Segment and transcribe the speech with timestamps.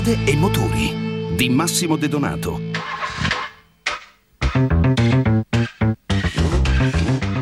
[0.00, 2.69] strade e motori di Massimo De Donato.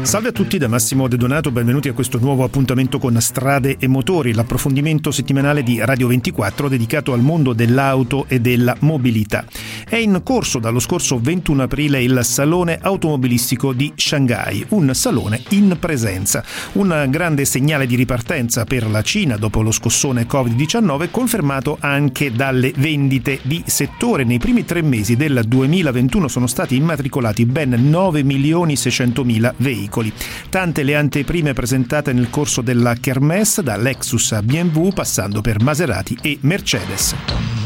[0.09, 3.89] Salve a tutti da Massimo De Donato, benvenuti a questo nuovo appuntamento con Strade e
[3.89, 9.45] Motori, l'approfondimento settimanale di Radio 24 dedicato al mondo dell'auto e della mobilità.
[9.87, 15.77] È in corso dallo scorso 21 aprile il Salone Automobilistico di Shanghai, un salone in
[15.79, 22.33] presenza, un grande segnale di ripartenza per la Cina dopo lo scossone Covid-19 confermato anche
[22.33, 24.25] dalle vendite di settore.
[24.25, 29.97] Nei primi tre mesi del 2021 sono stati immatricolati ben 9 milioni 600 mila veicoli
[29.99, 30.13] veicoli.
[30.49, 36.17] Tante le anteprime presentate nel corso della Kermesse, da Lexus a BMW passando per Maserati
[36.23, 37.58] e Mercedes.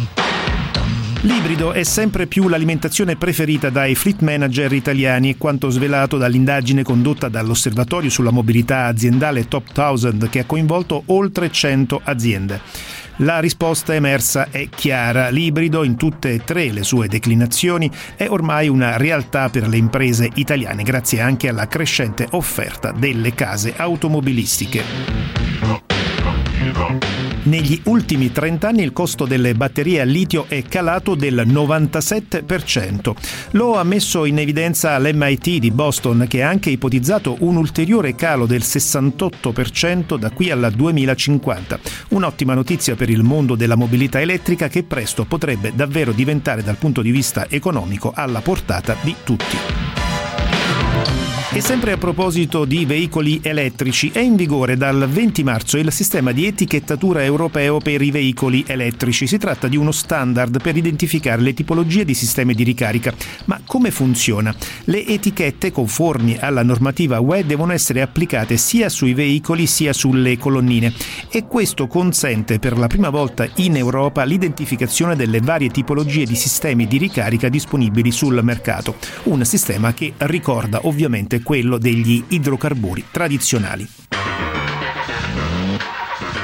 [1.25, 8.11] L'ibrido è sempre più l'alimentazione preferita dai fleet manager italiani, quanto svelato dall'indagine condotta dall'Osservatorio
[8.11, 12.61] sulla mobilità aziendale Top 1000 che ha coinvolto oltre 100 aziende.
[13.19, 15.29] La risposta emersa è chiara.
[15.29, 20.29] L'ibrido, in tutte e tre le sue declinazioni, è ormai una realtà per le imprese
[20.35, 25.92] italiane, grazie anche alla crescente offerta delle case automobilistiche.
[27.45, 33.13] Negli ultimi 30 anni il costo delle batterie a litio è calato del 97%.
[33.53, 38.47] Lo ha messo in evidenza l'MIT di Boston che ha anche ipotizzato un ulteriore calo
[38.47, 41.81] del 68% da qui al 2050.
[42.11, 47.03] Un'ottima notizia per il mondo della mobilità elettrica che presto potrebbe davvero diventare dal punto
[47.03, 49.92] di vista economico alla portata di tutti.
[51.55, 56.33] E sempre a proposito di veicoli elettrici, è in vigore dal 20 marzo il sistema
[56.33, 59.27] di etichettatura europeo per i veicoli elettrici.
[59.27, 63.13] Si tratta di uno standard per identificare le tipologie di sistemi di ricarica.
[63.45, 64.55] Ma come funziona?
[64.85, 70.95] Le etichette conformi alla normativa UE devono essere applicate sia sui veicoli sia sulle colonnine
[71.31, 76.87] e questo consente per la prima volta in Europa l'identificazione delle varie tipologie di sistemi
[76.87, 78.97] di ricarica disponibili sul mercato.
[79.25, 83.89] Un sistema che ricorda ovviamente quello degli idrocarburi tradizionali.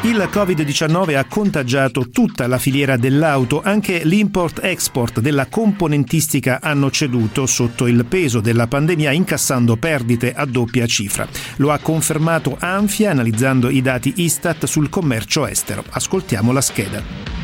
[0.03, 7.87] Il Covid-19 ha contagiato tutta la filiera dell'auto, anche l'import-export della componentistica hanno ceduto sotto
[7.87, 11.27] il peso della pandemia incassando perdite a doppia cifra.
[11.57, 15.85] Lo ha confermato Anfia analizzando i dati Istat sul commercio estero.
[15.91, 17.38] Ascoltiamo la scheda.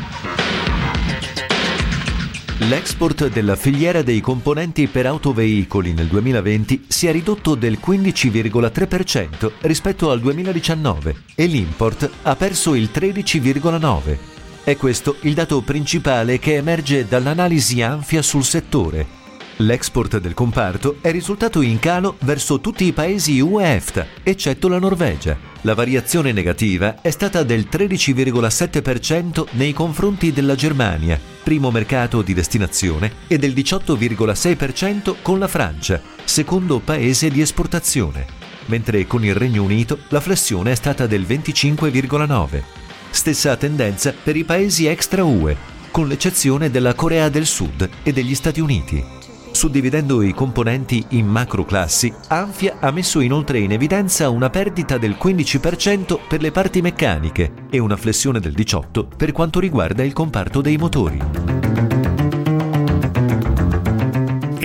[2.59, 10.09] L'export della filiera dei componenti per autoveicoli nel 2020 si è ridotto del 15,3% rispetto
[10.09, 14.17] al 2019 e l'import ha perso il 13,9%.
[14.63, 19.24] È questo il dato principale che emerge dall'analisi Anfia sul settore.
[19.59, 25.37] L'export del comparto è risultato in calo verso tutti i paesi UE-EFTA, eccetto la Norvegia.
[25.61, 33.09] La variazione negativa è stata del 13,7% nei confronti della Germania, primo mercato di destinazione,
[33.27, 38.25] e del 18,6% con la Francia, secondo paese di esportazione,
[38.65, 42.61] mentre con il Regno Unito la flessione è stata del 25,9%.
[43.09, 45.55] Stessa tendenza per i paesi extra UE,
[45.91, 49.23] con l'eccezione della Corea del Sud e degli Stati Uniti.
[49.55, 56.19] Suddividendo i componenti in macroclassi, Anfia ha messo inoltre in evidenza una perdita del 15%
[56.27, 60.75] per le parti meccaniche e una flessione del 18% per quanto riguarda il comparto dei
[60.75, 61.54] motori.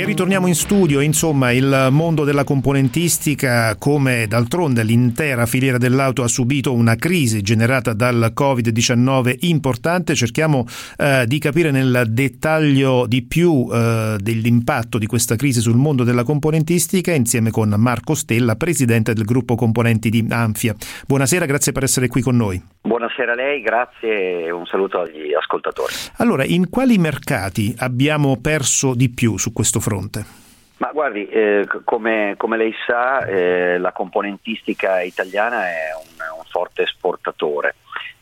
[0.00, 6.26] E ritorniamo in studio, insomma il mondo della componentistica come d'altronde l'intera filiera dell'auto ha
[6.26, 10.64] subito una crisi generata dal Covid-19 importante, cerchiamo
[10.96, 16.24] eh, di capire nel dettaglio di più eh, dell'impatto di questa crisi sul mondo della
[16.24, 20.74] componentistica insieme con Marco Stella, presidente del gruppo componenti di Anfia.
[21.06, 22.62] Buonasera, grazie per essere qui con noi.
[22.80, 25.92] Buonasera a lei, grazie e un saluto agli ascoltatori.
[26.16, 29.88] Allora, in quali mercati abbiamo perso di più su questo fronte?
[29.90, 30.24] Fronte?
[30.76, 36.82] Ma guardi, eh, come, come, lei sa, eh, la componentistica italiana è un, un forte
[36.82, 37.74] esportatore.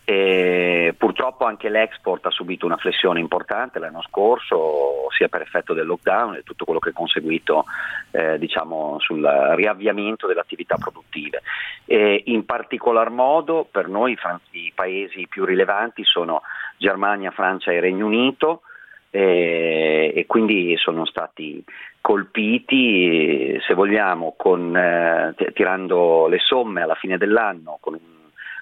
[0.04, 5.86] E purtroppo anche l'export ha subito una flessione importante l'anno scorso, sia per effetto del
[5.86, 7.66] lockdown e tutto quello che è conseguito
[8.12, 9.22] eh, diciamo, sul
[9.54, 11.42] riavviamento delle attività produttive.
[11.84, 14.18] E in particolar modo per noi
[14.52, 16.40] i paesi più rilevanti sono
[16.78, 18.62] Germania, Francia e Regno Unito
[19.10, 21.64] e, e quindi sono stati
[22.00, 28.00] colpiti, se vogliamo, con, eh, tirando le somme alla fine dell'anno, con un,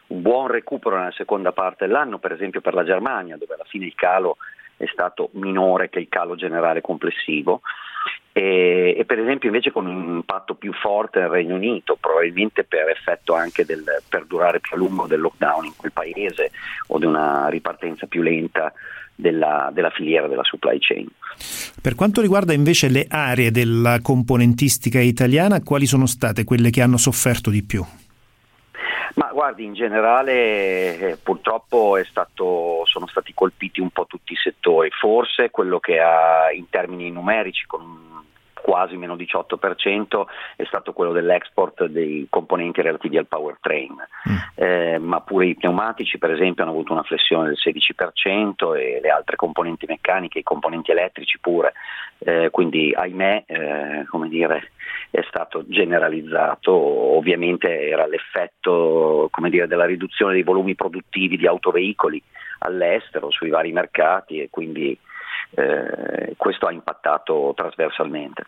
[0.08, 3.86] un, buon recupero nella seconda parte dell'anno, per esempio per la Germania, dove alla fine
[3.86, 4.36] il calo
[4.76, 7.60] è stato minore che il calo generale complessivo.
[8.32, 12.88] E, e, per esempio invece con un impatto più forte nel Regno Unito, probabilmente per
[12.90, 16.50] effetto anche del perdurare più a lungo del lockdown in quel paese
[16.88, 18.72] o di una ripartenza più lenta
[19.14, 21.08] della, della, filiera della supply chain.
[21.80, 26.98] Per quanto riguarda invece le aree della componentistica italiana, quali sono state quelle che hanno
[26.98, 27.84] sofferto di più?
[29.16, 34.90] Ma guardi, in generale eh, purtroppo stato, sono stati colpiti un po' tutti i settori,
[34.90, 38.15] forse quello che ha in termini numerici con
[38.66, 40.24] quasi meno 18%
[40.56, 44.36] è stato quello dell'export dei componenti relativi al powertrain, mm.
[44.56, 49.08] eh, ma pure i pneumatici per esempio hanno avuto una flessione del 16% e le
[49.08, 51.74] altre componenti meccaniche, i componenti elettrici pure,
[52.18, 54.72] eh, quindi ahimè eh, come dire,
[55.12, 62.20] è stato generalizzato, ovviamente era l'effetto come dire, della riduzione dei volumi produttivi di autoveicoli
[62.60, 64.98] all'estero sui vari mercati e quindi
[65.50, 68.44] eh, questo ha impattato trasversalmente.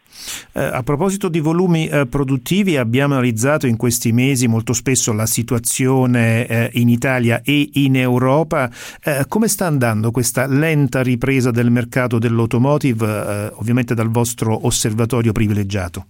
[0.52, 5.26] Eh, a proposito di volumi eh, produttivi, abbiamo analizzato in questi mesi molto spesso la
[5.26, 8.68] situazione eh, in Italia e in Europa.
[9.02, 15.32] Eh, come sta andando questa lenta ripresa del mercato dell'automotive, eh, ovviamente dal vostro osservatorio
[15.32, 16.06] privilegiato?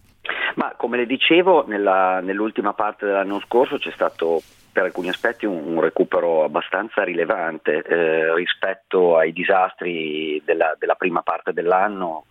[0.56, 5.76] Ma come le dicevo, nella, nell'ultima parte dell'anno scorso c'è stato per alcuni aspetti un,
[5.76, 12.24] un recupero abbastanza rilevante eh, rispetto ai disastri della, della, prima parte dell'anno,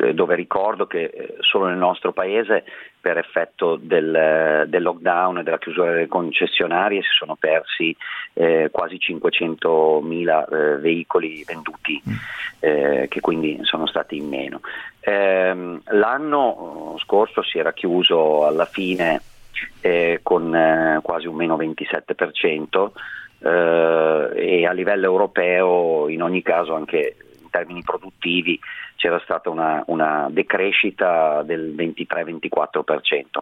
[0.00, 2.64] eh, dove ricordo che eh, solo nel nostro paese
[3.00, 7.96] per effetto del, del, lockdown e della chiusura delle concessionarie si sono persi
[8.34, 12.14] eh, quasi 500.000 eh, veicoli venduti, mm.
[12.60, 14.60] eh, che quindi sono stati in meno.
[15.00, 19.20] Ehm, l'anno scorso si era chiuso alla fine
[19.80, 22.90] eh, con eh, quasi un meno 27%
[23.42, 28.58] eh, e a livello europeo in ogni caso anche in termini produttivi
[28.96, 33.38] c'era stata una, una decrescita del 23-24%.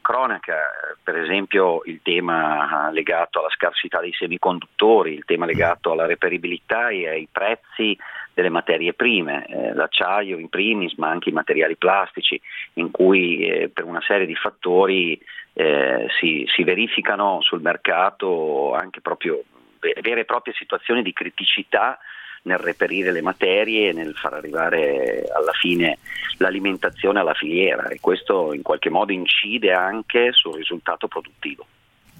[0.00, 0.56] Cronaca,
[1.02, 7.08] per esempio il tema legato alla scarsità dei semiconduttori, il tema legato alla reperibilità e
[7.08, 7.96] ai prezzi
[8.32, 12.40] delle materie prime, eh, l'acciaio in primis, ma anche i materiali plastici,
[12.74, 15.20] in cui eh, per una serie di fattori
[15.52, 19.42] eh, si, si verificano sul mercato anche proprio
[19.80, 21.98] vere e proprie situazioni di criticità
[22.42, 25.98] nel reperire le materie e nel far arrivare alla fine
[26.38, 31.66] l'alimentazione alla filiera e questo in qualche modo incide anche sul risultato produttivo.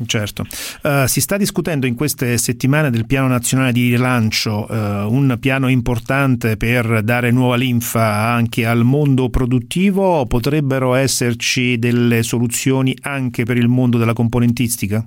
[0.06, 0.46] Certo,
[0.82, 4.75] uh, si sta discutendo in queste settimane del piano nazionale di rilancio, uh,
[5.12, 12.96] un piano importante per dare nuova linfa anche al mondo produttivo, potrebbero esserci delle soluzioni
[13.02, 15.06] anche per il mondo della componentistica?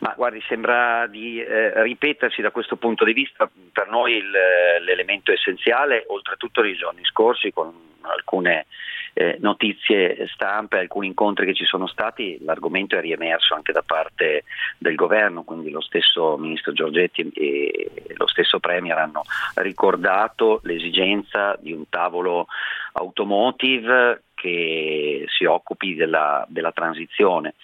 [0.00, 4.30] Ma guardi, sembra di eh, ripetersi da questo punto di vista, per noi il,
[4.84, 7.72] l'elemento essenziale, oltretutto nei giorni scorsi con
[8.02, 8.66] alcune
[9.14, 14.44] eh, notizie stampe, alcuni incontri che ci sono stati, l'argomento è riemerso anche da parte
[14.78, 19.22] del governo, quindi lo stesso Ministro Giorgetti e lo stesso Premier hanno
[19.56, 22.46] ricordato l'esigenza di un tavolo
[22.92, 27.54] automotive che si occupi della, della transizione.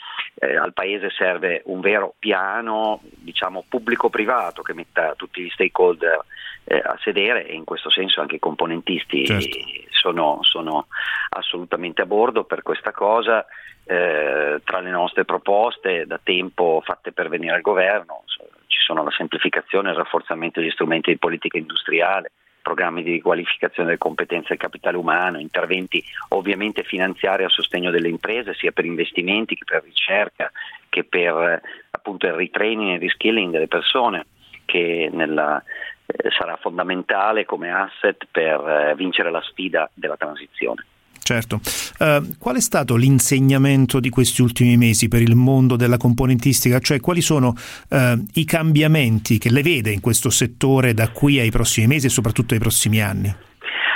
[0.41, 6.25] Eh, al Paese serve un vero piano diciamo, pubblico-privato che metta tutti gli stakeholder
[6.65, 9.59] eh, a sedere e in questo senso anche i componentisti certo.
[9.91, 10.87] sono, sono,
[11.31, 13.45] assolutamente a bordo per questa cosa.
[13.85, 18.25] Eh, tra le nostre proposte da tempo fatte pervenire al governo
[18.67, 22.33] ci sono la semplificazione e il rafforzamento degli strumenti di politica industriale,
[22.69, 28.53] programmi di riqualificazione delle competenze del capitale umano, interventi ovviamente finanziari a sostegno delle imprese,
[28.53, 30.53] sia per investimenti che per ricerca,
[30.91, 34.27] che per appunto il retraining e il reskilling delle persone,
[34.67, 35.63] che nella,
[36.05, 40.85] eh, sarà fondamentale come asset per eh, vincere la sfida della transizione.
[41.29, 41.61] Certo.
[41.99, 46.79] Uh, qual è stato l'insegnamento di questi ultimi mesi per il mondo della componentistica?
[46.79, 51.51] Cioè, quali sono uh, i cambiamenti che le vede in questo settore da qui ai
[51.51, 53.31] prossimi mesi e soprattutto ai prossimi anni?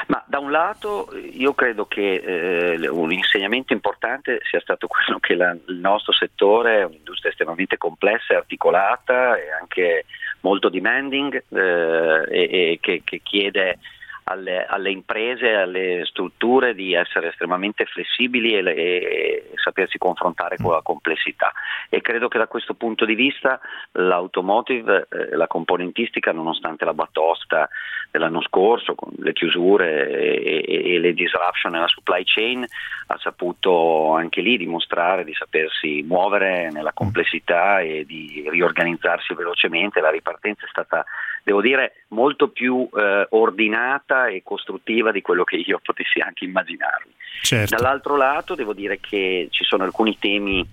[0.08, 5.34] Ma da un lato io credo che eh, un insegnamento importante sia stato quello che
[5.34, 10.04] la, il nostro settore è un'industria estremamente complessa e articolata e anche
[10.40, 13.78] molto demanding eh, e, e che, che chiede
[14.24, 20.82] alle, alle imprese, alle strutture di essere estremamente flessibili e, e, sapersi confrontare con la
[20.82, 21.52] complessità.
[21.88, 23.60] E credo che da questo punto di vista
[23.92, 27.68] l'automotive, eh, la componentistica, nonostante la batosta
[28.10, 32.64] dell'anno scorso con le chiusure e, e, e le disruption nella supply chain,
[33.06, 40.00] ha saputo anche lì dimostrare di sapersi muovere nella complessità e di riorganizzarsi velocemente.
[40.00, 41.04] La ripartenza è stata
[41.42, 47.12] devo dire, molto più eh, ordinata e costruttiva di quello che io potessi anche immaginarmi.
[47.42, 47.76] Certo.
[47.76, 50.66] Dall'altro lato devo dire che ci sono alcuni temi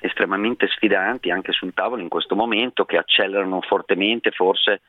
[0.00, 4.80] estremamente sfidanti anche sul tavolo in questo momento che accelerano fortemente forse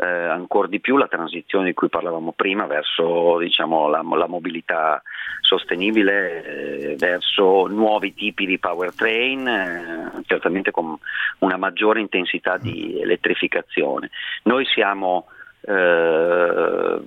[0.00, 5.02] eh, ancora di più la transizione di cui parlavamo prima verso diciamo, la, la, mobilità
[5.40, 10.96] sostenibile, eh, verso nuovi tipi di powertrain, eh, certamente con
[11.40, 14.10] una maggiore intensità di elettrificazione.
[14.44, 15.26] Noi siamo
[15.62, 17.00] eh,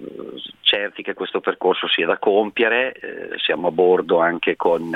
[0.59, 4.91] certi che questo percorso sia da compiere, eh, siamo a bordo anche con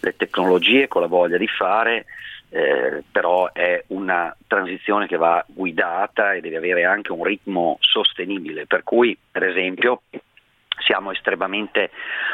[0.00, 2.06] le tecnologie, con la voglia di fare
[2.50, 8.66] eh, però è una transizione che va guidata e deve avere anche un ritmo sostenibile,
[8.66, 10.02] per cui per esempio
[10.78, 11.90] siamo estremamente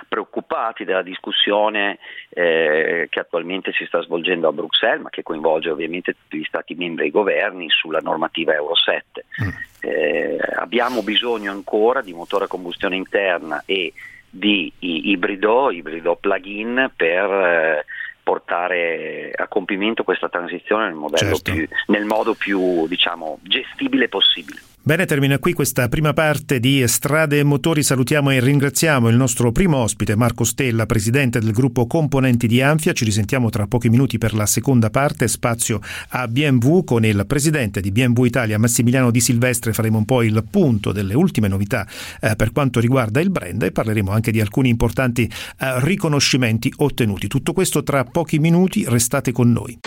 [0.09, 6.13] preoccupati della discussione eh, che attualmente si sta svolgendo a Bruxelles, ma che coinvolge ovviamente
[6.13, 9.25] tutti gli Stati membri e i governi sulla normativa Euro 7.
[9.43, 9.49] Mm.
[9.81, 13.93] Eh, abbiamo bisogno ancora di motore a combustione interna e
[14.31, 17.85] di ibrido, ibrido plug-in per eh,
[18.25, 21.53] portare a compimento questa transizione nel, certo.
[21.53, 24.61] più, nel modo più diciamo, gestibile possibile.
[24.87, 27.83] Bene, termina qui questa prima parte di Strade e Motori.
[27.83, 32.93] Salutiamo e ringraziamo il nostro primo ospite, Marco Stella, presidente del gruppo Componenti di Anfia.
[32.93, 37.81] Ci risentiamo tra pochi minuti per la seconda parte, spazio a BMW con il presidente
[37.81, 39.73] di BMW Italia, Massimiliano Di Silvestre.
[39.73, 41.89] Faremo un po' il punto delle ultime novità
[42.21, 47.27] eh, per quanto riguarda il brand e parleremo anche di alcuni importanti eh, riconoscimenti ottenuti.
[47.27, 49.79] Tutto questo tra pochi minuti, restate con noi.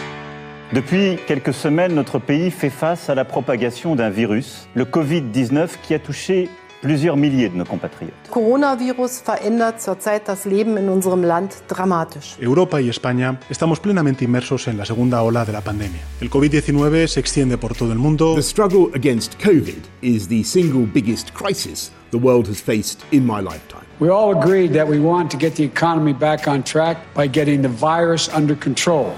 [0.73, 5.93] Depuis quelques semaines, notre pays fait face à la propagation d'un virus, le Covid-19, qui
[5.93, 6.49] a touché
[6.81, 8.13] plusieurs milliers de nos compatriotes.
[8.29, 12.35] Coronavirus verändert zurzeit das Leben in unserem Land dramatisch.
[12.41, 16.01] Europa y España estamos plenamente inmersos en la segunda ola de la pandemia.
[16.19, 18.35] El COVID-19 se extiende por todo el mundo.
[18.35, 23.39] The struggle against COVID is the single biggest crisis the world has faced in my
[23.39, 23.85] lifetime.
[23.99, 27.61] We all agreed that we want to get the economy back on track by getting
[27.61, 29.13] the virus under control.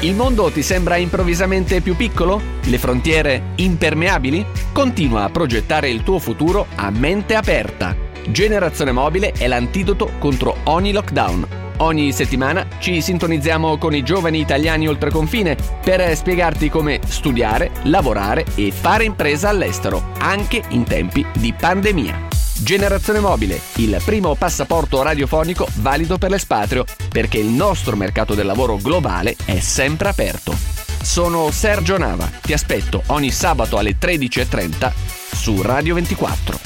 [0.00, 2.40] Il mondo ti sembra improvvisamente più piccolo?
[2.62, 4.46] Le frontiere impermeabili?
[4.72, 7.96] Continua a progettare il tuo futuro a mente aperta.
[8.28, 11.46] Generazione Mobile è l'antidoto contro ogni lockdown.
[11.78, 18.44] Ogni settimana ci sintonizziamo con i giovani italiani oltre confine per spiegarti come studiare, lavorare
[18.54, 22.27] e fare impresa all'estero, anche in tempi di pandemia.
[22.60, 28.76] Generazione Mobile, il primo passaporto radiofonico valido per l'espatrio, perché il nostro mercato del lavoro
[28.76, 30.54] globale è sempre aperto.
[31.00, 34.92] Sono Sergio Nava, ti aspetto ogni sabato alle 13.30
[35.32, 36.58] su Radio 24.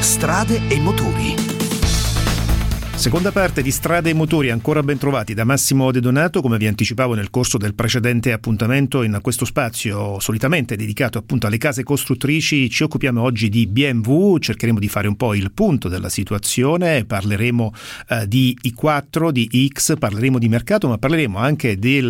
[0.00, 1.52] Strade e motori
[3.02, 6.68] Seconda parte di Strade e Motori, ancora ben trovati da Massimo De Donato, come vi
[6.68, 12.70] anticipavo nel corso del precedente appuntamento in questo spazio solitamente dedicato appunto alle case costruttrici,
[12.70, 17.74] ci occupiamo oggi di BMW, cercheremo di fare un po' il punto della situazione, parleremo
[18.08, 22.06] eh, di i4, di X, parleremo di mercato, ma parleremo anche del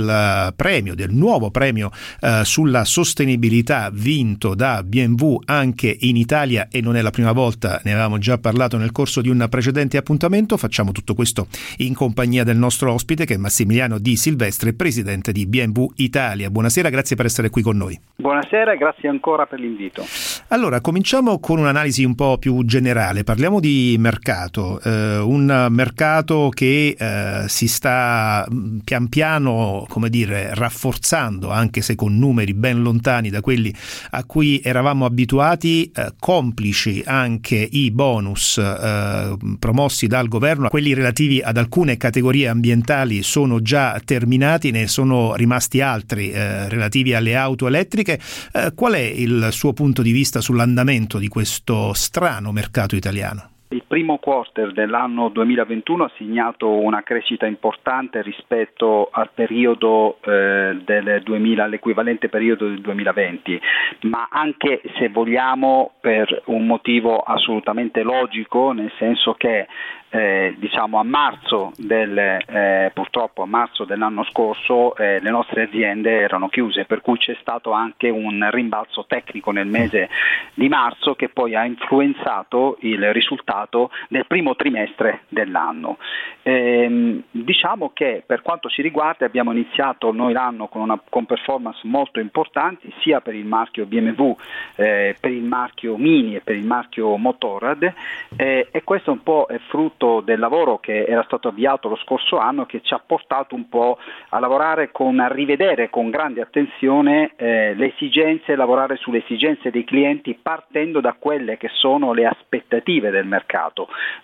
[0.51, 6.83] uh, premio, del nuovo premio uh, sulla sostenibilità vinto da BMW anche in Italia e
[6.83, 10.59] non è la prima volta, ne avevamo già parlato nel corso di un precedente appuntamento,
[10.59, 11.47] facciamo Facciamo tutto questo
[11.79, 16.51] in compagnia del nostro ospite che è Massimiliano Di Silvestre, presidente di BMW Italia.
[16.51, 17.97] Buonasera, grazie per essere qui con noi.
[18.17, 20.05] Buonasera grazie ancora per l'invito.
[20.49, 23.23] Allora, cominciamo con un'analisi un po' più generale.
[23.23, 30.53] Parliamo di mercato, eh, un mercato che eh, si sta mm, pian piano, come dire,
[30.55, 33.73] rafforzando, anche se con numeri ben lontani da quelli
[34.11, 41.43] a cui eravamo abituati, eh, complici anche i bonus eh, promossi dal governo quelli relativi
[41.43, 47.67] ad alcune categorie ambientali sono già terminati, ne sono rimasti altri eh, relativi alle auto
[47.67, 48.19] elettriche.
[48.51, 53.52] Eh, qual è il suo punto di vista sull'andamento di questo strano mercato italiano?
[53.73, 61.23] Il primo quarter dell'anno 2021 ha segnato una crescita importante rispetto al periodo eh, del
[61.23, 63.61] 2000, all'equivalente periodo del 2020,
[64.03, 69.67] ma anche se vogliamo per un motivo assolutamente logico, nel senso che
[70.15, 76.11] eh, diciamo a marzo del, eh, purtroppo a marzo dell'anno scorso eh, le nostre aziende
[76.21, 80.11] erano chiuse, per cui c'è stato anche un rimbalzo tecnico nel mese
[80.53, 83.62] di marzo che poi ha influenzato il risultato
[84.09, 85.99] del primo trimestre dell'anno.
[86.43, 91.81] Ehm, diciamo che per quanto ci riguarda abbiamo iniziato noi l'anno con, una, con performance
[91.85, 94.37] molto importanti sia per il marchio BMW,
[94.77, 97.93] eh, per il marchio Mini e per il marchio Motorrad
[98.37, 102.39] eh, e questo un po' è frutto del lavoro che era stato avviato lo scorso
[102.39, 103.99] anno che ci ha portato un po'
[104.31, 109.85] a lavorare con, a rivedere con grande attenzione eh, le esigenze, lavorare sulle esigenze dei
[109.85, 113.52] clienti partendo da quelle che sono le aspettative del mercato,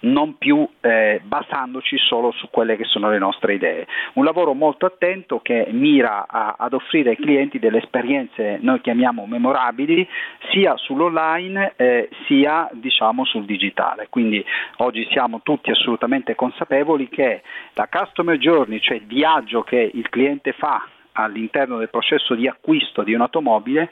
[0.00, 3.86] non più eh, basandoci solo su quelle che sono le nostre idee.
[4.14, 9.26] Un lavoro molto attento che mira a, ad offrire ai clienti delle esperienze noi chiamiamo
[9.26, 10.06] memorabili
[10.50, 14.06] sia sull'online eh, sia diciamo sul digitale.
[14.10, 14.44] Quindi
[14.76, 17.42] oggi siamo tutti assolutamente consapevoli che
[17.74, 23.02] la customer journey, cioè il viaggio che il cliente fa all'interno del processo di acquisto
[23.02, 23.90] di un'automobile,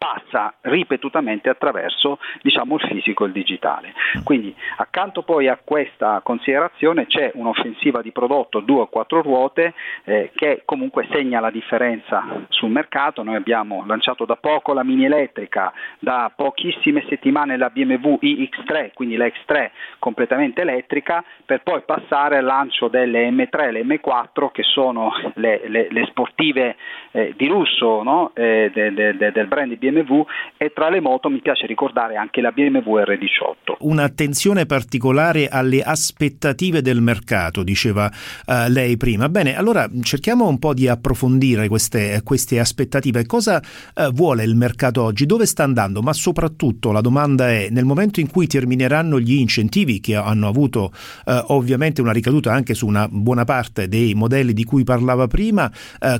[0.00, 3.92] passa ripetutamente attraverso diciamo, il fisico e il digitale.
[4.24, 10.30] Quindi accanto poi a questa considerazione c'è un'offensiva di prodotto 2 o 4 ruote eh,
[10.34, 13.22] che comunque segna la differenza sul mercato.
[13.22, 19.16] Noi abbiamo lanciato da poco la mini elettrica, da pochissime settimane la BMW iX3, quindi
[19.16, 24.62] la X3 completamente elettrica, per poi passare al lancio delle M3 e le M4 che
[24.62, 26.76] sono le, le, le sportive
[27.10, 28.30] eh, di lusso no?
[28.34, 30.22] eh, de, de, de, del brand BMW BMW
[30.56, 33.76] e tra le moto mi piace ricordare anche la BMW R18.
[33.80, 39.28] Un'attenzione particolare alle aspettative del mercato, diceva uh, lei prima.
[39.28, 43.26] Bene, allora cerchiamo un po' di approfondire queste, queste aspettative.
[43.26, 43.60] Cosa
[43.94, 45.26] uh, vuole il mercato oggi?
[45.26, 46.02] Dove sta andando?
[46.02, 50.92] Ma soprattutto la domanda è, nel momento in cui termineranno gli incentivi che hanno avuto
[51.24, 55.70] uh, ovviamente una ricaduta anche su una buona parte dei modelli di cui parlava prima,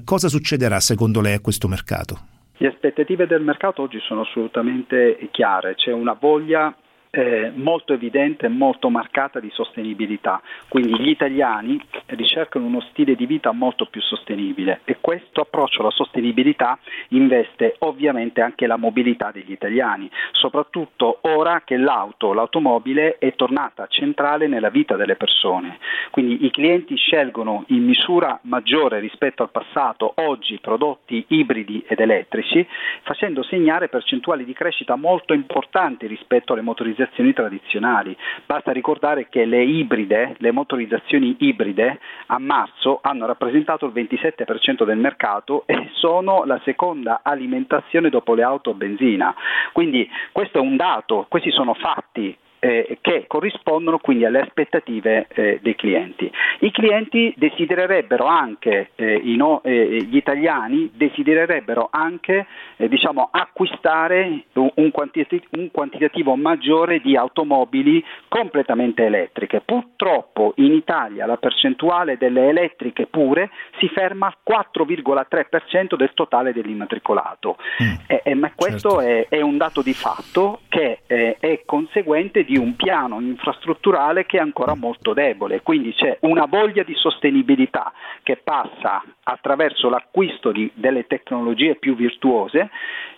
[0.04, 2.29] cosa succederà secondo lei a questo mercato?
[2.60, 6.76] Le aspettative del mercato oggi sono assolutamente chiare, c'è una voglia
[7.10, 10.40] eh, molto evidente e molto marcata di sostenibilità.
[10.68, 15.90] Quindi gli italiani ricercano uno stile di vita molto più sostenibile e questo approccio alla
[15.90, 23.86] sostenibilità investe ovviamente anche la mobilità degli italiani, soprattutto ora che l'auto, l'automobile è tornata
[23.88, 25.78] centrale nella vita delle persone.
[26.10, 32.66] Quindi i clienti scelgono in misura maggiore rispetto al passato oggi prodotti ibridi ed elettrici,
[33.02, 38.16] facendo segnare percentuali di crescita molto importanti rispetto alle motorizzazioni motorizzazioni tradizionali.
[38.44, 44.98] Basta ricordare che le ibride, le motorizzazioni ibride a marzo hanno rappresentato il 27% del
[44.98, 49.34] mercato e sono la seconda alimentazione dopo le auto a benzina.
[49.72, 55.58] Quindi questo è un dato, questi sono fatti eh, che corrispondono quindi alle aspettative eh,
[55.62, 56.30] dei clienti.
[56.60, 62.46] I clienti desidererebbero anche, eh, no, eh, gli italiani desidererebbero anche
[62.76, 69.62] eh, diciamo, acquistare un, quantitativo, un quantitativo maggiore di automobili completamente elettriche.
[69.64, 77.56] Purtroppo in Italia la percentuale delle elettriche pure si ferma al 4,3% del totale dell'immatricolato.
[77.82, 79.34] Mm, eh, ma questo certo.
[79.34, 84.40] è, è, un dato di fatto che è conseguente di un piano infrastrutturale che è
[84.40, 87.92] ancora molto debole, quindi c'è una voglia di sostenibilità
[88.24, 92.68] che passa attraverso l'acquisto di, delle tecnologie più virtuose,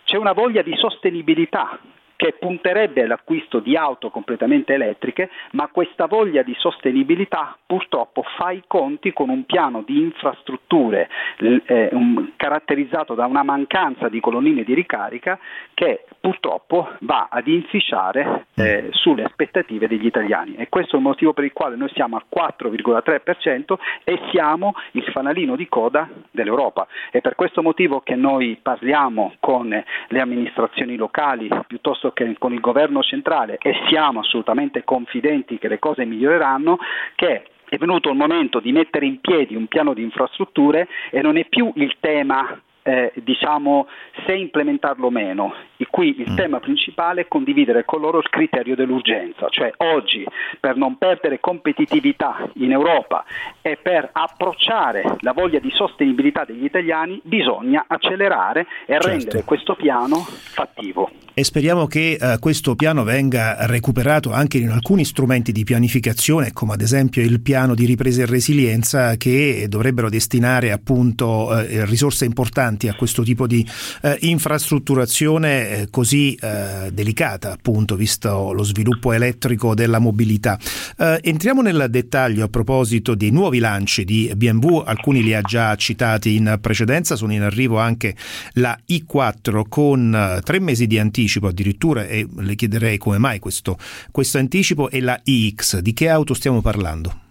[0.05, 1.79] c'è una voglia di sostenibilità
[2.23, 8.63] che punterebbe all'acquisto di auto completamente elettriche, ma questa voglia di sostenibilità purtroppo fa i
[8.69, 11.09] conti con un piano di infrastrutture
[11.39, 15.37] eh, un, caratterizzato da una mancanza di colonnine di ricarica
[15.75, 21.33] che purtroppo va ad inficiare eh, sulle aspettative degli italiani e questo è il motivo
[21.33, 26.87] per il quale noi siamo al 4,3% e siamo il fanalino di coda dell'Europa.
[27.11, 32.61] È per questo motivo che noi parliamo con le amministrazioni locali piuttosto che con il
[32.61, 36.79] governo centrale e siamo assolutamente confidenti che le cose miglioreranno,
[37.15, 41.39] che è venuto il momento di mettere in piedi un piano di infrastrutture e non
[41.39, 43.87] è più il tema eh, diciamo
[44.27, 45.55] se implementarlo o meno.
[45.77, 46.37] E qui il mm.
[46.37, 50.25] tema principale è condividere con loro il criterio dell'urgenza, cioè oggi
[50.61, 53.25] per non perdere competitività in Europa
[53.61, 59.09] e per approcciare la voglia di sostenibilità degli italiani bisogna accelerare e certo.
[59.09, 61.11] rendere questo piano fattivo.
[61.35, 66.75] E speriamo che eh, questo piano venga recuperato anche in alcuni strumenti di pianificazione, come
[66.75, 72.89] ad esempio il piano di ripresa e resilienza, che dovrebbero destinare appunto eh, risorse importanti
[72.89, 73.67] a questo tipo di
[74.03, 80.59] eh, infrastrutturazione eh, così eh, delicata, appunto, visto lo sviluppo elettrico della mobilità.
[80.99, 85.75] Eh, entriamo nel dettaglio a proposito dei nuovi lanci di BMW, alcuni li ha già
[85.77, 88.15] citati in precedenza, sono in arrivo anche
[88.57, 93.79] la i4 con tre mesi di anticipo anticipo addirittura e le chiederei come mai questo,
[94.11, 95.79] questo anticipo e la iX.
[95.79, 97.22] Di che auto stiamo parlando?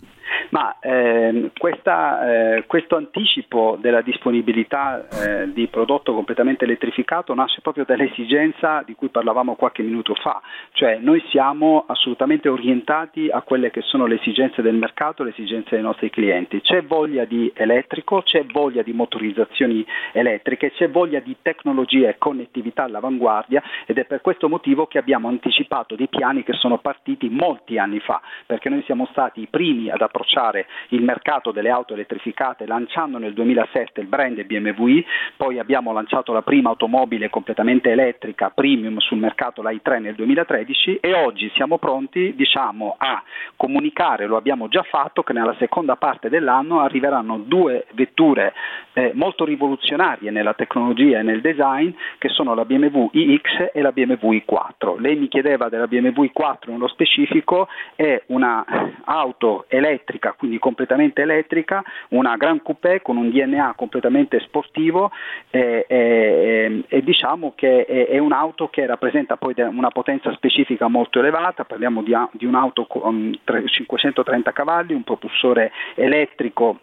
[0.51, 7.85] Ma eh, questa, eh, questo anticipo della disponibilità eh, di prodotto completamente elettrificato nasce proprio
[7.85, 10.41] dall'esigenza di cui parlavamo qualche minuto fa,
[10.73, 15.75] cioè noi siamo assolutamente orientati a quelle che sono le esigenze del mercato, le esigenze
[15.75, 16.59] dei nostri clienti.
[16.59, 22.83] C'è voglia di elettrico, c'è voglia di motorizzazioni elettriche, c'è voglia di tecnologia e connettività
[22.83, 27.77] all'avanguardia ed è per questo motivo che abbiamo anticipato dei piani che sono partiti molti
[27.77, 31.93] anni fa, perché noi siamo stati i primi ad approcciare lanciare il mercato delle auto
[31.93, 34.99] elettrificate lanciando nel 2007 il brand BMW,
[35.37, 40.97] poi abbiamo lanciato la prima automobile completamente elettrica premium sul mercato, la i3 nel 2013
[41.01, 43.21] e oggi siamo pronti diciamo, a
[43.55, 48.53] comunicare, lo abbiamo già fatto, che nella seconda parte dell'anno arriveranno due vetture
[48.93, 53.91] eh, molto rivoluzionarie nella tecnologia e nel design che sono la BMW iX e la
[53.91, 54.99] BMW i4.
[54.99, 62.35] Lei mi chiedeva della BMW i4 nello specifico, è un'auto elettrica quindi completamente elettrica, una
[62.35, 65.11] Gran Coupé con un DNA completamente sportivo
[65.49, 71.19] eh, eh, e diciamo che è, è, un'auto che rappresenta poi una potenza specifica molto
[71.19, 76.79] elevata, parliamo di, di un'auto con 530 cavalli, un propulsore elettrico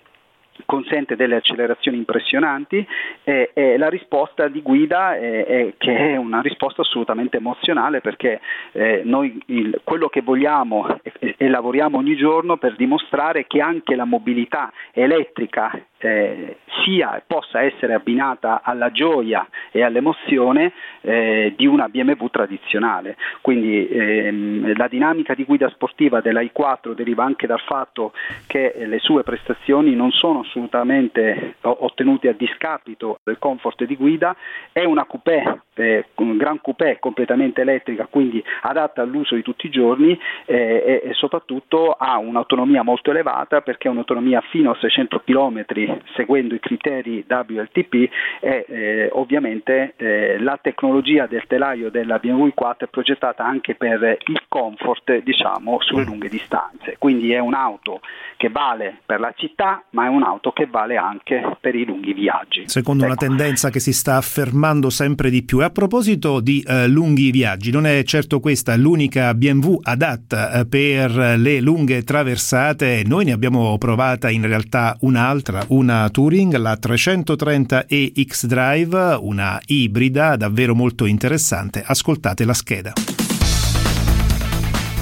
[0.66, 2.86] consente delle accelerazioni impressionanti
[3.24, 8.40] e, e la risposta di guida è, è, che è una risposta assolutamente emozionale perché
[8.72, 13.94] eh, noi il, quello che vogliamo e, e, lavoriamo ogni giorno per dimostrare che anche
[13.94, 21.88] la mobilità elettrica eh, sia possa essere abbinata alla gioia e all'emozione eh, di una
[21.88, 23.16] BMW tradizionale.
[23.40, 28.12] Quindi ehm, la dinamica di guida sportiva della i4 deriva anche dal fatto
[28.46, 34.36] che le sue prestazioni non sono assolutamente ottenute a discapito del comfort di guida,
[34.72, 39.70] è una coupé, eh, un gran coupé completamente elettrica, quindi adatta all'uso di tutti i
[39.70, 45.22] giorni eh, e, e soprattutto ha un'autonomia molto elevata perché è un'autonomia fino a 600
[45.24, 45.64] km
[46.14, 47.94] seguendo i criteri WLTP
[48.40, 54.18] e eh, ovviamente eh, la tecnologia del telaio della BMW 4 è progettata anche per
[54.26, 58.00] il comfort diciamo sulle lunghe distanze, quindi è un'auto
[58.36, 62.64] che vale per la città ma è un'auto che vale anche per i lunghi viaggi.
[62.66, 63.12] Secondo ecco.
[63.12, 65.60] una tendenza che si sta affermando sempre di più.
[65.60, 70.66] E a proposito di eh, lunghi viaggi, non è certo questa l'unica BMW adatta eh,
[70.66, 75.77] per le lunghe traversate, noi ne abbiamo provata in realtà un'altra, una
[76.10, 81.82] Touring, la 330e X-Drive, una ibrida davvero molto interessante.
[81.86, 82.92] Ascoltate la scheda.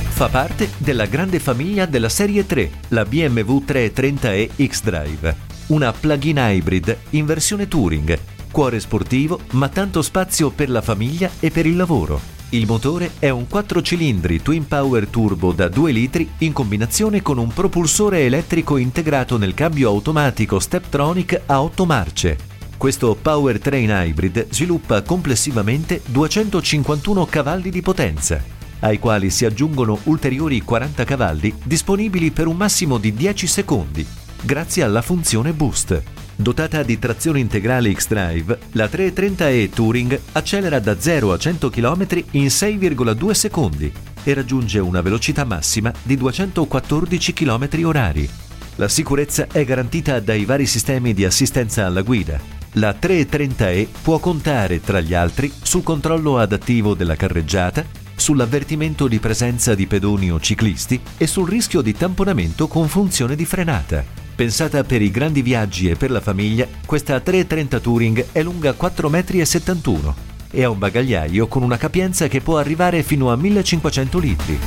[0.09, 5.37] Fa parte della grande famiglia della serie 3, la BMW 330e X-Drive,
[5.69, 8.19] una plug-in hybrid in versione Touring,
[8.51, 13.29] cuore sportivo ma tanto spazio per la famiglia e per il lavoro il motore è
[13.29, 18.77] un 4 cilindri Twin Power Turbo da 2 litri in combinazione con un propulsore elettrico
[18.77, 22.39] integrato nel cambio automatico Steptronic a 8 marce.
[22.77, 28.41] Questo powertrain hybrid sviluppa complessivamente 251 cavalli di potenza,
[28.81, 34.07] ai quali si aggiungono ulteriori 40 cavalli disponibili per un massimo di 10 secondi,
[34.47, 36.01] grazie alla funzione Boost.
[36.37, 42.47] Dotata di trazione integrale X-Drive, la 330e Touring accelera da 0 a 100 km in
[42.47, 48.31] 6,2 secondi e raggiunge una velocità massima di 214 km orari.
[48.77, 52.39] La sicurezza è garantita dai vari sistemi di assistenza alla guida.
[52.75, 59.75] La 330e può contare, tra gli altri, sul controllo adattivo della carreggiata, sull'avvertimento di presenza
[59.75, 64.26] di pedoni o ciclisti e sul rischio di tamponamento con funzione di frenata.
[64.37, 69.99] Pensata per i grandi viaggi e per la famiglia, questa 330 Touring è lunga 4,71
[69.99, 70.15] m
[70.51, 74.59] e ha un bagagliaio con una capienza che può arrivare fino a 1500 litri.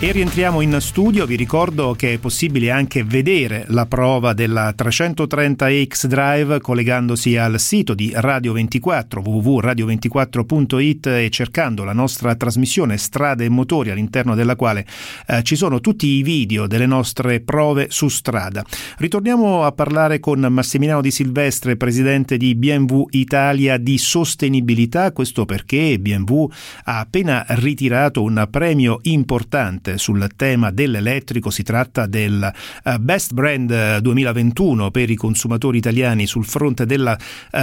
[0.00, 6.06] E rientriamo in studio, vi ricordo che è possibile anche vedere la prova della 330X
[6.06, 13.48] Drive collegandosi al sito di Radio 24 www.radio24.it e cercando la nostra trasmissione Strade e
[13.48, 14.86] Motori all'interno della quale
[15.26, 18.64] eh, ci sono tutti i video delle nostre prove su strada.
[18.98, 25.98] Ritorniamo a parlare con Massimiliano Di Silvestre, presidente di BMW Italia di sostenibilità, questo perché
[25.98, 26.46] BMW
[26.84, 32.52] ha appena ritirato un premio importante sul tema dell'elettrico, si tratta del
[32.84, 37.16] uh, Best Brand 2021 eh, per i consumatori italiani sul fronte della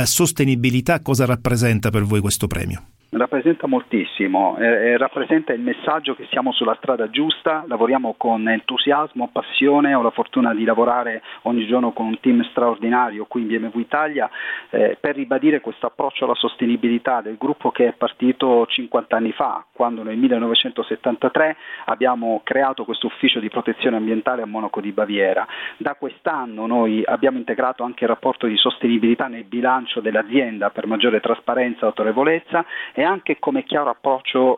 [0.03, 1.01] sostenibilità.
[1.01, 2.94] Cosa rappresenta per voi questo premio?
[3.17, 9.93] Rappresenta moltissimo, eh, rappresenta il messaggio che siamo sulla strada giusta, lavoriamo con entusiasmo, passione,
[9.93, 14.29] ho la fortuna di lavorare ogni giorno con un team straordinario qui in BMW Italia
[14.69, 19.63] eh, per ribadire questo approccio alla sostenibilità del gruppo che è partito 50 anni fa,
[19.71, 25.47] quando nel 1973 abbiamo creato questo ufficio di protezione ambientale a Monaco di Baviera.
[25.77, 31.21] Da quest'anno noi abbiamo integrato anche il rapporto di sostenibilità nel bilancio dell'azienda per maggiore
[31.21, 33.95] trasparenza e autorevolezza e anche come chiaro,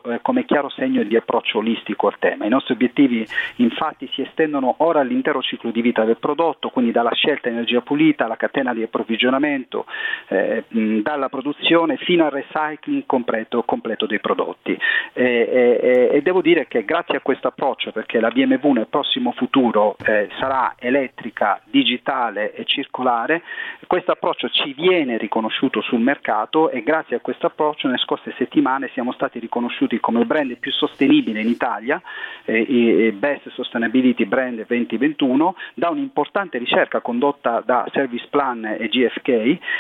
[0.05, 2.45] eh, come chiaro segno di approccio olistico al tema.
[2.45, 7.13] I nostri obiettivi infatti si estendono ora all'intero ciclo di vita del prodotto, quindi dalla
[7.13, 9.85] scelta energia pulita alla catena di approvvigionamento,
[10.29, 14.77] eh, dalla produzione fino al recycling completo, completo dei prodotti.
[15.13, 19.31] E, e, e, devo dire che grazie a questo approccio, perché la BMW nel prossimo
[19.31, 23.41] futuro eh, sarà elettrica, digitale e circolare,
[23.87, 28.89] questo approccio ci viene riconosciuto sul mercato e grazie a questo approccio nelle scorse settimane
[28.93, 32.01] siamo stati riconosciuti come il brand più sostenibile in Italia,
[32.45, 39.29] eh, Best Sustainability Brand 2021, da un'importante ricerca condotta da Service Plan e GFK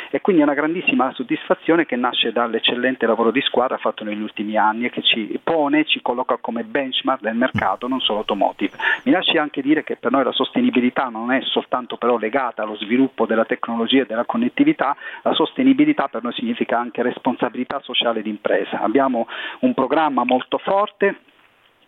[0.09, 4.57] e quindi è una grandissima soddisfazione che nasce dall'eccellente lavoro di squadra fatto negli ultimi
[4.57, 8.77] anni e che ci pone, ci colloca come benchmark del mercato, non solo automotive.
[9.03, 12.75] Mi lasci anche dire che per noi la sostenibilità non è soltanto però legata allo
[12.75, 18.29] sviluppo della tecnologia e della connettività, la sostenibilità per noi significa anche responsabilità sociale di
[18.37, 18.79] impresa.
[18.81, 19.27] Abbiamo
[19.61, 21.19] un programma molto forte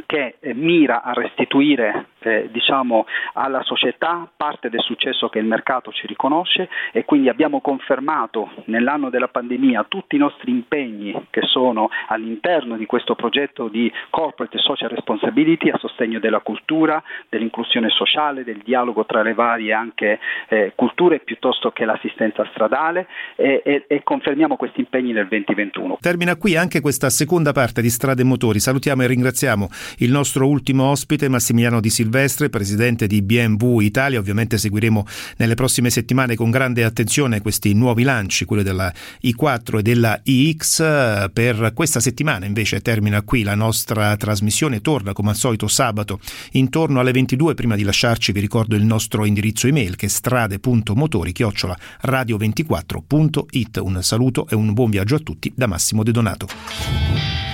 [0.06, 5.92] che eh, mira a restituire eh, diciamo, alla società parte del successo che il mercato
[5.92, 11.90] ci riconosce e quindi abbiamo confermato nell'anno della pandemia tutti i nostri impegni che sono
[12.08, 18.62] all'interno di questo progetto di corporate social responsibility a sostegno della cultura, dell'inclusione sociale, del
[18.64, 24.56] dialogo tra le varie anche eh, culture piuttosto che l'assistenza stradale e, e, e confermiamo
[24.56, 25.98] questi impegni nel 2021.
[26.02, 28.60] Termina qui anche questa seconda parte di Strade e Motori.
[28.60, 34.20] Salutiamo e ringraziamo il nostro ultimo ospite Massimiliano Di Silvestre, presidente di BMW Italia.
[34.20, 35.06] Ovviamente seguiremo
[35.38, 38.92] nelle prossime settimane con grande attenzione questi nuovi lanci, quello della
[39.24, 41.32] i4 e della iX.
[41.32, 46.20] Per questa settimana invece termina qui la nostra trasmissione, torna come al solito sabato
[46.52, 47.54] intorno alle 22.
[47.54, 53.78] Prima di lasciarci vi ricordo il nostro indirizzo email che è strade.motori radio24.it.
[53.78, 57.49] Un saluto e un buon viaggio a tutti da Massimo De Donato.